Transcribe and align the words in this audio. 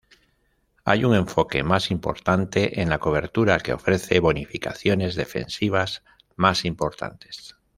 Hay 0.83 1.05
un 1.05 1.13
enfoque 1.13 1.61
más 1.61 1.91
importante 1.91 2.81
en 2.81 2.89
la 2.89 2.97
cobertura, 2.97 3.59
que 3.59 3.73
ofrece 3.73 4.19
bonificaciones 4.19 5.13
defensivas 5.13 6.01
más 6.35 6.65
importantes. 6.65 7.55